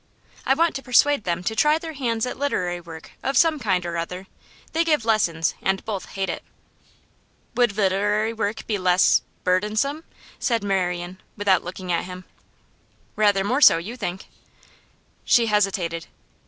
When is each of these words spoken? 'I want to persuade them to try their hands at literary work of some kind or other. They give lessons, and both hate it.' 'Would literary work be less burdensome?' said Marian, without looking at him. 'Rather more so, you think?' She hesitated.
'I 0.47 0.55
want 0.55 0.73
to 0.77 0.81
persuade 0.81 1.25
them 1.25 1.43
to 1.43 1.55
try 1.55 1.77
their 1.77 1.93
hands 1.93 2.25
at 2.25 2.39
literary 2.39 2.81
work 2.81 3.11
of 3.21 3.37
some 3.37 3.59
kind 3.59 3.85
or 3.85 3.97
other. 3.99 4.25
They 4.73 4.83
give 4.83 5.05
lessons, 5.05 5.53
and 5.61 5.85
both 5.85 6.07
hate 6.15 6.27
it.' 6.27 6.43
'Would 7.53 7.77
literary 7.77 8.33
work 8.33 8.65
be 8.65 8.79
less 8.79 9.21
burdensome?' 9.43 10.03
said 10.39 10.63
Marian, 10.63 11.21
without 11.37 11.63
looking 11.63 11.91
at 11.91 12.05
him. 12.05 12.25
'Rather 13.15 13.43
more 13.43 13.61
so, 13.61 13.77
you 13.77 13.95
think?' 13.95 14.25
She 15.23 15.45
hesitated. 15.45 16.07